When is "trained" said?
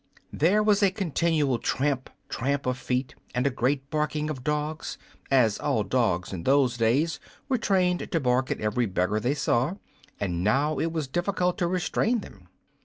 7.59-8.11